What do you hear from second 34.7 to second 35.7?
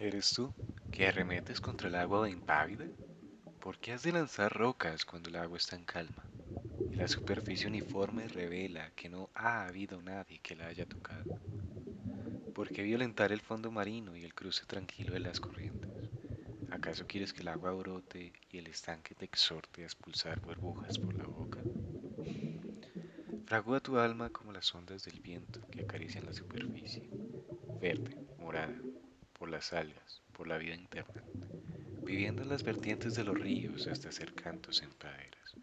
en praderas.